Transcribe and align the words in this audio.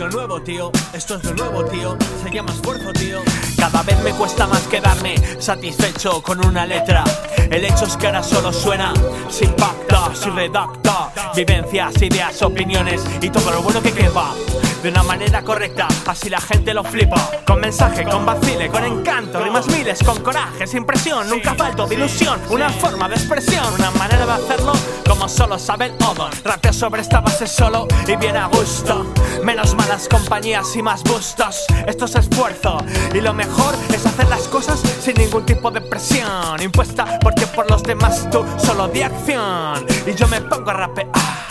lo 0.00 0.08
nuevo, 0.08 0.40
tío. 0.40 0.72
Esto 0.94 1.16
es 1.16 1.24
lo 1.24 1.34
nuevo, 1.34 1.62
tío. 1.66 1.96
Se 2.22 2.30
llama 2.34 2.50
esfuerzo, 2.52 2.90
tío. 2.94 3.18
Cada 3.58 3.82
vez 3.82 4.02
me 4.02 4.12
cuesta 4.12 4.46
más 4.46 4.62
quedarme 4.62 5.14
satisfecho 5.38 6.22
con 6.22 6.44
una 6.44 6.64
letra. 6.64 7.04
El 7.50 7.66
hecho 7.66 7.84
es 7.84 7.98
que 7.98 8.06
ahora 8.06 8.22
solo 8.22 8.50
suena, 8.50 8.94
se 9.28 9.44
impacta, 9.44 10.14
se 10.14 10.30
redacta. 10.30 11.12
Vivencias, 11.36 12.00
ideas, 12.00 12.40
opiniones 12.40 13.04
y 13.20 13.28
todo 13.28 13.50
lo 13.50 13.62
bueno 13.62 13.82
que 13.82 13.92
quepa 13.92 14.34
de 14.82 14.88
una 14.88 15.02
manera 15.02 15.42
correcta, 15.42 15.86
así 16.06 16.30
la 16.30 16.40
gente 16.40 16.72
lo 16.72 16.82
flipa. 16.82 17.30
Con 17.46 17.60
mensaje, 17.60 18.04
con 18.04 18.24
vacile, 18.24 18.68
con 18.68 18.84
encanto, 18.84 19.40
rimas 19.40 19.66
miles, 19.66 19.98
con 20.02 20.20
coraje, 20.22 20.66
sin 20.66 20.84
presión, 20.84 21.28
nunca 21.28 21.54
falto 21.54 21.86
de 21.86 21.96
ilusión. 21.96 22.40
Una 22.48 22.70
forma 22.70 23.08
de 23.08 23.16
expresión, 23.16 23.64
una 23.74 23.90
manera 23.92 24.24
de 24.24 24.32
hacerlo 24.32 24.72
como 25.06 25.28
solo 25.28 25.58
sabe 25.58 25.86
el 25.86 25.92
Odo. 26.04 26.30
Rapeo 26.44 26.72
sobre 26.72 27.02
esta 27.02 27.20
base 27.20 27.46
solo 27.46 27.86
y 28.06 28.16
bien 28.16 28.36
a 28.36 28.46
gusto. 28.46 29.12
Menos 29.44 29.74
malas 29.74 30.08
compañías 30.08 30.74
y 30.76 30.82
más 30.82 31.02
bustos. 31.02 31.64
Esto 31.86 32.06
es 32.06 32.14
esfuerzo 32.14 32.78
y 33.12 33.20
lo 33.20 33.34
mejor 33.34 33.74
es 33.92 34.06
hacer 34.06 34.28
las 34.28 34.48
cosas 34.48 34.80
sin 35.02 35.14
ningún 35.16 35.44
tipo 35.44 35.70
de 35.70 35.80
presión 35.80 36.60
impuesta 36.62 37.18
porque 37.20 37.46
por 37.48 37.70
los 37.70 37.82
demás 37.82 38.28
tú 38.30 38.44
solo 38.56 38.88
de 38.88 39.04
acción 39.04 39.84
y 40.06 40.14
yo 40.14 40.26
me 40.28 40.40
pongo 40.40 40.70
a 40.70 40.74
rapear. 40.74 41.49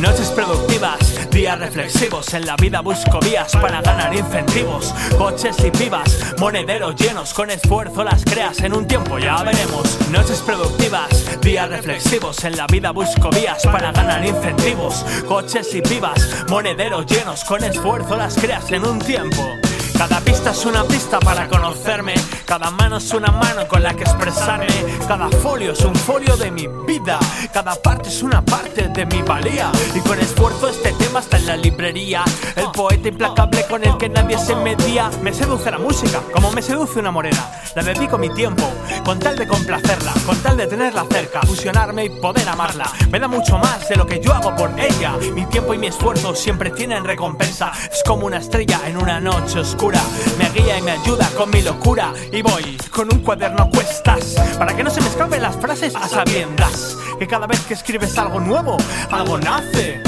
Noches 0.00 0.28
productivas, 0.32 1.30
días 1.30 1.58
reflexivos. 1.58 2.34
En 2.34 2.46
la 2.46 2.56
vida 2.56 2.80
busco 2.80 3.20
vías 3.20 3.52
para 3.52 3.80
ganar 3.80 4.12
incentivos. 4.14 4.92
Coches 5.16 5.56
y 5.64 5.70
pibas, 5.70 6.34
monederos 6.38 6.96
llenos. 6.96 7.32
Con 7.32 7.50
esfuerzo 7.50 8.02
las 8.02 8.24
creas 8.24 8.60
en 8.60 8.74
un 8.74 8.86
tiempo, 8.86 9.18
ya 9.18 9.42
veremos. 9.42 9.98
Noches 10.10 10.40
productivas, 10.40 11.40
días 11.40 11.68
reflexivos. 11.68 12.44
En 12.44 12.56
la 12.56 12.66
vida 12.66 12.90
busco 12.90 13.30
vías 13.30 13.62
para 13.64 13.92
ganar 13.92 14.24
incentivos. 14.24 15.04
Coches 15.28 15.72
y 15.74 15.80
pibas, 15.80 16.44
monederos 16.48 17.06
llenos. 17.06 17.44
Con 17.44 17.62
esfuerzo 17.62 18.16
las 18.16 18.34
creas 18.34 18.70
en 18.72 18.84
un 18.84 18.98
tiempo. 18.98 19.63
Cada 19.96 20.20
pista 20.20 20.50
es 20.50 20.64
una 20.66 20.84
pista 20.84 21.20
para 21.20 21.48
conocerme. 21.48 22.14
Cada 22.44 22.70
mano 22.70 22.98
es 22.98 23.12
una 23.12 23.30
mano 23.30 23.66
con 23.68 23.82
la 23.82 23.94
que 23.94 24.02
expresarme. 24.02 24.66
Cada 25.06 25.28
folio 25.30 25.72
es 25.72 25.80
un 25.80 25.94
folio 25.94 26.36
de 26.36 26.50
mi 26.50 26.66
vida. 26.86 27.18
Cada 27.52 27.74
parte 27.76 28.08
es 28.08 28.22
una 28.22 28.44
parte 28.44 28.88
de 28.88 29.06
mi 29.06 29.22
valía. 29.22 29.70
Y 29.94 30.00
con 30.00 30.18
esfuerzo 30.18 30.68
este 30.68 30.92
tema 30.92 31.20
está 31.20 31.33
El 31.96 32.72
poeta 32.72 33.08
implacable 33.08 33.64
con 33.68 33.84
el 33.84 33.96
que 33.96 34.08
nadie 34.08 34.36
se 34.36 34.56
medía. 34.56 35.10
Me 35.22 35.32
seduce 35.32 35.70
la 35.70 35.78
música, 35.78 36.20
como 36.32 36.50
me 36.50 36.60
seduce 36.60 36.98
una 36.98 37.12
morena. 37.12 37.48
La 37.76 37.84
dedico 37.84 38.18
mi 38.18 38.28
tiempo, 38.30 38.64
con 39.04 39.20
tal 39.20 39.36
de 39.36 39.46
complacerla, 39.46 40.12
con 40.26 40.36
tal 40.38 40.56
de 40.56 40.66
tenerla 40.66 41.04
cerca, 41.08 41.42
fusionarme 41.42 42.06
y 42.06 42.10
poder 42.10 42.48
amarla. 42.48 42.90
Me 43.10 43.20
da 43.20 43.28
mucho 43.28 43.58
más 43.58 43.88
de 43.88 43.94
lo 43.94 44.06
que 44.06 44.18
yo 44.18 44.34
hago 44.34 44.56
por 44.56 44.72
ella. 44.76 45.12
Mi 45.34 45.46
tiempo 45.46 45.72
y 45.72 45.78
mi 45.78 45.86
esfuerzo 45.86 46.34
siempre 46.34 46.70
tienen 46.70 47.04
recompensa. 47.04 47.70
Es 47.92 48.02
como 48.04 48.26
una 48.26 48.38
estrella 48.38 48.80
en 48.86 48.96
una 48.96 49.20
noche 49.20 49.60
oscura. 49.60 50.02
Me 50.36 50.50
guía 50.50 50.78
y 50.78 50.82
me 50.82 50.90
ayuda 50.90 51.28
con 51.36 51.50
mi 51.50 51.62
locura. 51.62 52.12
Y 52.32 52.42
voy 52.42 52.76
con 52.90 53.12
un 53.12 53.20
cuaderno 53.20 53.70
cuestas 53.70 54.34
para 54.58 54.74
que 54.74 54.82
no 54.82 54.90
se 54.90 55.00
me 55.00 55.06
escapen 55.06 55.40
las 55.40 55.56
frases 55.56 55.94
a 55.94 56.08
sabiendas. 56.08 56.96
Que 57.20 57.28
cada 57.28 57.46
vez 57.46 57.60
que 57.60 57.74
escribes 57.74 58.18
algo 58.18 58.40
nuevo, 58.40 58.78
algo 59.12 59.38
nace. 59.38 60.02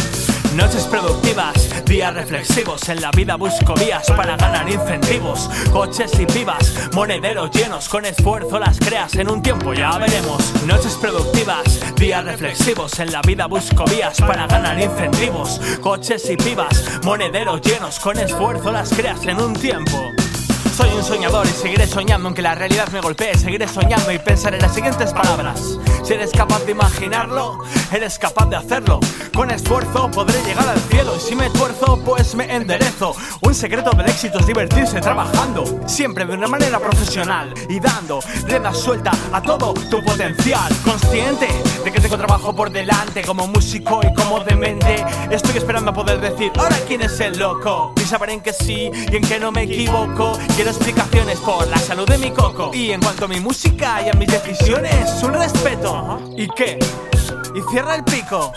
Noches 0.56 0.84
productivas, 0.84 1.68
días 1.86 2.14
reflexivos. 2.14 2.88
En 2.88 3.00
la 3.00 3.10
vida 3.10 3.36
busco 3.36 3.74
vías 3.74 4.06
para 4.10 4.36
ganar 4.36 4.68
incentivos. 4.68 5.48
Coches 5.72 6.12
y 6.18 6.26
pibas, 6.26 6.90
monederos 6.92 7.50
llenos. 7.50 7.88
Con 7.88 8.04
esfuerzo 8.04 8.58
las 8.58 8.78
creas 8.78 9.14
en 9.14 9.30
un 9.30 9.42
tiempo, 9.42 9.72
ya 9.72 9.96
veremos. 9.98 10.52
Noches 10.64 10.96
productivas, 11.00 11.80
días 11.96 12.24
reflexivos. 12.24 12.98
En 12.98 13.12
la 13.12 13.22
vida 13.22 13.46
busco 13.46 13.84
vías 13.84 14.20
para 14.20 14.46
ganar 14.46 14.78
incentivos. 14.78 15.60
Coches 15.80 16.28
y 16.28 16.36
pibas, 16.36 17.00
monederos 17.04 17.60
llenos. 17.62 17.98
Con 18.00 18.18
esfuerzo 18.18 18.72
las 18.72 18.90
creas 18.90 19.24
en 19.26 19.40
un 19.40 19.54
tiempo. 19.54 20.25
Soy 20.76 20.90
un 20.90 21.02
soñador 21.02 21.46
y 21.46 21.50
seguiré 21.52 21.86
soñando 21.86 22.28
aunque 22.28 22.42
la 22.42 22.54
realidad 22.54 22.86
me 22.92 23.00
golpee. 23.00 23.34
Seguiré 23.38 23.66
soñando 23.66 24.12
y 24.12 24.18
pensaré 24.18 24.56
en 24.56 24.62
las 24.62 24.74
siguientes 24.74 25.10
palabras. 25.10 25.78
Si 26.04 26.12
eres 26.12 26.32
capaz 26.32 26.66
de 26.66 26.72
imaginarlo, 26.72 27.60
eres 27.90 28.18
capaz 28.18 28.44
de 28.50 28.56
hacerlo. 28.56 29.00
Con 29.34 29.50
esfuerzo 29.50 30.10
podré 30.10 30.38
llegar 30.42 30.68
al 30.68 30.78
cielo 30.90 31.16
y 31.16 31.20
si 31.20 31.34
me 31.34 31.46
esfuerzo, 31.46 31.98
pues 32.04 32.34
me 32.34 32.54
enderezo. 32.54 33.16
Un 33.40 33.54
secreto 33.54 33.92
del 33.92 34.10
éxito 34.10 34.38
es 34.38 34.46
divertirse 34.46 35.00
trabajando, 35.00 35.64
siempre 35.86 36.26
de 36.26 36.34
una 36.34 36.46
manera 36.46 36.78
profesional 36.78 37.54
y 37.70 37.80
dando 37.80 38.20
rienda 38.44 38.74
suelta 38.74 39.12
a 39.32 39.40
todo 39.40 39.72
tu 39.72 40.04
potencial. 40.04 40.70
Consciente 40.84 41.48
de 41.84 41.90
que 41.90 42.00
tengo 42.02 42.18
trabajo 42.18 42.54
por 42.54 42.70
delante 42.70 43.22
como 43.22 43.46
músico 43.46 44.00
y 44.02 44.12
como 44.12 44.40
demente. 44.40 45.02
Estoy 45.30 45.56
esperando 45.56 45.92
a 45.92 45.94
poder 45.94 46.20
decir, 46.20 46.52
ahora 46.58 46.76
quién 46.86 47.00
es 47.00 47.18
el 47.20 47.38
loco. 47.38 47.94
Saber 48.06 48.30
en 48.30 48.40
que 48.40 48.52
sí 48.52 48.88
y 49.10 49.16
en 49.16 49.22
que 49.22 49.40
no 49.40 49.50
me 49.50 49.62
equivoco. 49.62 50.38
Quiero 50.54 50.70
explicaciones 50.70 51.40
por 51.40 51.66
la 51.66 51.76
salud 51.76 52.08
de 52.08 52.18
mi 52.18 52.30
coco. 52.30 52.70
Y 52.72 52.92
en 52.92 53.00
cuanto 53.00 53.24
a 53.24 53.28
mi 53.28 53.40
música 53.40 54.00
y 54.00 54.08
a 54.08 54.12
mis 54.12 54.28
decisiones, 54.28 55.22
un 55.24 55.34
respeto. 55.34 56.20
¿Y 56.36 56.46
qué? 56.50 56.78
Y 57.54 57.70
cierra 57.72 57.96
el 57.96 58.04
pico. 58.04 58.52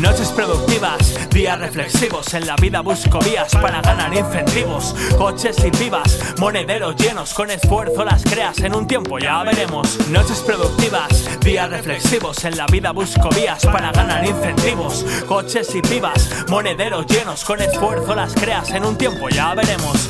Noches 0.00 0.28
productivas, 0.28 1.28
días 1.30 1.58
reflexivos. 1.58 2.32
En 2.34 2.46
la 2.46 2.54
vida 2.54 2.82
busco 2.82 3.18
vías 3.18 3.52
para 3.52 3.82
ganar 3.82 4.14
incentivos. 4.14 4.94
Coches 5.16 5.56
y 5.64 5.72
pibas, 5.72 6.18
monederos 6.38 6.94
llenos. 6.96 7.34
Con 7.34 7.50
esfuerzo 7.50 8.04
las 8.04 8.22
creas 8.22 8.58
en 8.60 8.76
un 8.76 8.86
tiempo, 8.86 9.18
ya 9.18 9.42
veremos. 9.42 9.98
Noches 10.10 10.38
productivas, 10.38 11.40
días 11.40 11.68
reflexivos. 11.68 12.44
En 12.44 12.56
la 12.56 12.66
vida 12.66 12.92
busco 12.92 13.28
vías 13.30 13.66
para 13.66 13.90
ganar 13.90 14.24
incentivos. 14.24 15.04
Coches 15.26 15.74
y 15.74 15.82
pibas, 15.82 16.30
monederos 16.48 17.04
llenos. 17.06 17.44
Con 17.44 17.60
esfuerzo 17.60 18.14
las 18.14 18.32
creas 18.34 18.70
en 18.70 18.84
un 18.84 18.96
tiempo, 18.96 19.28
ya 19.28 19.54
veremos. 19.54 20.08